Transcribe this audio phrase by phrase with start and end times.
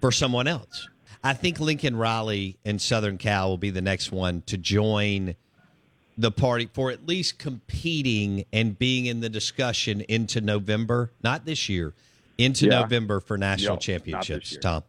[0.00, 0.88] For someone else.
[1.24, 5.34] I think Lincoln Riley and Southern Cal will be the next one to join
[6.18, 11.68] the party for at least competing and being in the discussion into November, not this
[11.68, 11.94] year,
[12.38, 12.80] into Yeah.
[12.80, 14.56] November for national championships.
[14.56, 14.84] Tom.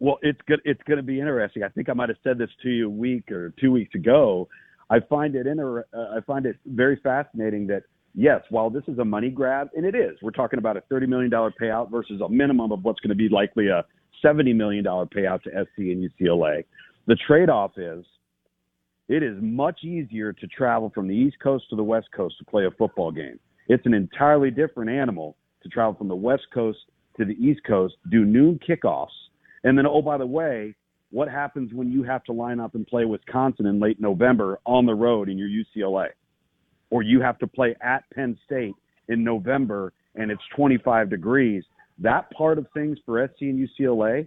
[0.00, 0.60] Well, it's good.
[0.64, 1.64] It's going to be interesting.
[1.64, 4.48] I think I might have said this to you a week or two weeks ago.
[4.90, 7.82] I find it inter- uh, I find it very fascinating that
[8.14, 11.06] yes, while this is a money grab, and it is, we're talking about a thirty
[11.06, 13.84] million dollar payout versus a minimum of what's going to be likely a
[14.22, 16.64] seventy million dollar payout to SC and UCLA.
[17.06, 18.04] The trade off is
[19.08, 22.44] it is much easier to travel from the East Coast to the West Coast to
[22.44, 23.38] play a football game.
[23.68, 26.78] It's an entirely different animal to travel from the West Coast
[27.16, 29.08] to the East Coast, do noon kickoffs,
[29.64, 30.74] and then, oh, by the way,
[31.10, 34.86] what happens when you have to line up and play Wisconsin in late November on
[34.86, 36.08] the road in your UCLA?
[36.90, 38.74] Or you have to play at Penn State
[39.08, 41.64] in November and it's 25 degrees.
[42.00, 44.26] That part of things for SC and UCLA,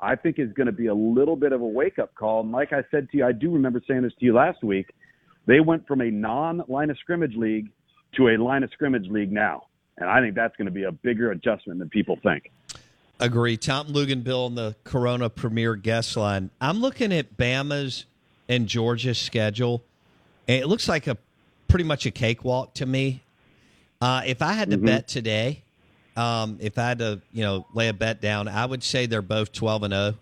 [0.00, 2.40] I think is going to be a little bit of a wake up call.
[2.40, 4.90] And like I said to you, I do remember saying this to you last week.
[5.46, 7.70] They went from a non line of scrimmage league
[8.16, 9.66] to a line of scrimmage league now.
[9.98, 12.50] And I think that's going to be a bigger adjustment than people think.
[13.20, 13.56] Agree.
[13.56, 16.50] Tom Luginbill on the Corona Premier guest line.
[16.60, 18.06] I'm looking at Bama's
[18.48, 19.84] and Georgia's schedule,
[20.48, 21.16] and it looks like a
[21.68, 23.22] pretty much a cakewalk to me.
[24.00, 24.86] Uh, if I had to Mm-hmm.
[24.86, 25.62] bet today,
[26.16, 29.22] um, if I had to, you know, lay a bet down, I would say they're
[29.22, 30.14] both 12 and 0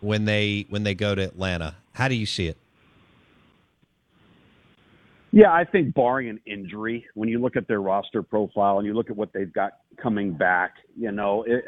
[0.00, 1.76] when they when they go to Atlanta.
[1.92, 2.58] How do you see it?
[5.32, 8.94] Yeah, I think barring an injury, when you look at their roster profile and you
[8.94, 11.64] look at what they've got coming back, you know, it,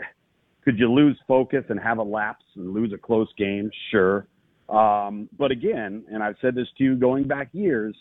[0.64, 3.70] could you lose focus and have a lapse and lose a close game?
[3.90, 4.26] Sure.
[4.68, 7.96] Um, but again, and I've said this to you going back years,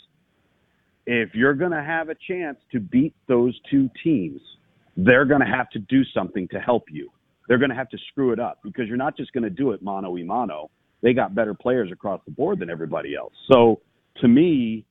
[1.07, 4.41] if you're going to have a chance to beat those two teams,
[4.95, 7.09] they're going to have to do something to help you.
[7.47, 9.72] They're going to have to screw it up because you're not just going to do
[9.72, 10.69] it mano a mano.
[11.01, 13.34] They got better players across the board than everybody else.
[13.51, 13.81] So
[14.22, 14.85] to me,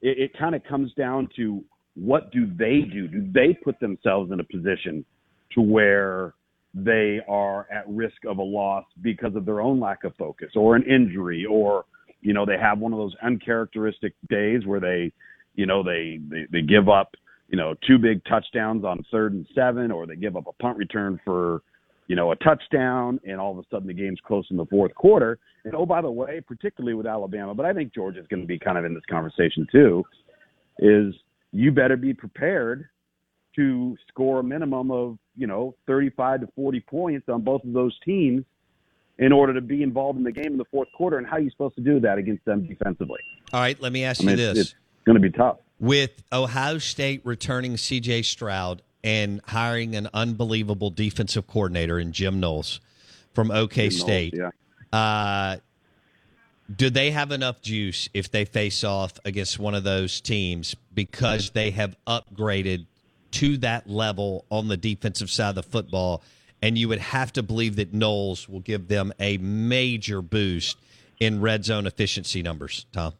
[0.00, 1.62] it, it kind of comes down to
[1.94, 3.06] what do they do?
[3.06, 5.04] Do they put themselves in a position
[5.54, 6.34] to where
[6.74, 10.76] they are at risk of a loss because of their own lack of focus or
[10.76, 11.84] an injury or
[12.20, 15.12] you know they have one of those uncharacteristic days where they
[15.54, 17.16] you know they they, they give up
[17.50, 20.78] you know two big touchdowns on third and seven or they give up a punt
[20.78, 21.62] return for
[22.06, 24.94] you know a touchdown and all of a sudden the game's close in the fourth
[24.94, 25.38] quarter.
[25.64, 28.58] And oh by the way particularly with Alabama but I think Georgia's going to be
[28.58, 30.04] kind of in this conversation too
[30.78, 31.12] is
[31.52, 32.88] you better be prepared
[33.56, 37.98] to score a minimum of you know 35 to 40 points on both of those
[38.04, 38.44] teams
[39.18, 41.40] in order to be involved in the game in the fourth quarter and how are
[41.40, 43.18] you supposed to do that against them defensively.
[43.52, 44.66] All right, let me ask I mean you it's, this.
[44.68, 44.74] it's
[45.04, 51.46] going to be tough with Ohio State returning CJ Stroud and hiring an unbelievable defensive
[51.46, 52.80] coordinator in Jim Knowles
[53.34, 54.34] from OK Jim Knowles, State.
[54.34, 54.50] yeah
[54.92, 55.56] Uh,
[56.76, 61.50] do they have enough juice if they face off against one of those teams because
[61.50, 62.86] they have upgraded
[63.32, 66.22] to that level on the defensive side of the football?
[66.62, 70.76] And you would have to believe that Knowles will give them a major boost
[71.18, 73.14] in red zone efficiency numbers, Tom.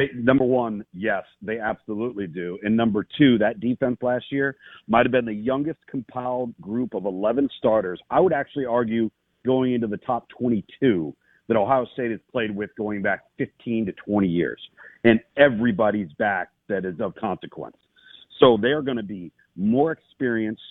[0.00, 2.58] They, number one, yes, they absolutely do.
[2.62, 4.56] And number two, that defense last year
[4.88, 8.00] might have been the youngest compiled group of 11 starters.
[8.08, 9.10] I would actually argue
[9.44, 11.14] going into the top 22
[11.48, 14.58] that Ohio State has played with going back 15 to 20 years.
[15.04, 17.76] And everybody's back that is of consequence.
[18.38, 20.62] So they're going to be more experienced.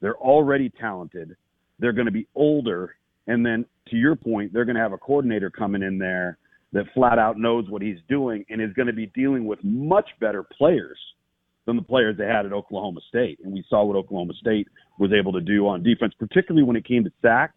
[0.00, 1.36] They're already talented.
[1.78, 2.94] They're going to be older.
[3.26, 6.38] And then to your point, they're going to have a coordinator coming in there
[6.72, 10.08] that flat out knows what he's doing and is going to be dealing with much
[10.20, 10.98] better players
[11.66, 13.38] than the players they had at Oklahoma State.
[13.42, 14.68] And we saw what Oklahoma State
[14.98, 17.54] was able to do on defense, particularly when it came to sacks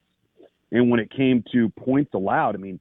[0.71, 2.55] and when it came to points allowed.
[2.55, 2.79] I mean,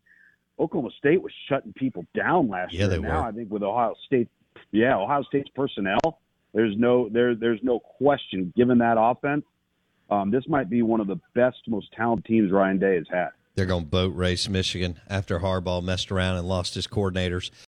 [0.58, 2.88] Oklahoma State was shutting people down last yeah, year.
[2.88, 3.28] They now were.
[3.28, 4.28] I think with Ohio State,
[4.72, 6.20] yeah, Ohio State's personnel,
[6.52, 9.44] there's no there there's no question given that offense.
[10.10, 13.28] Um, this might be one of the best, most talented teams Ryan Day has had.
[13.54, 17.50] They're going to boat race Michigan after Harbaugh messed around and lost his coordinators.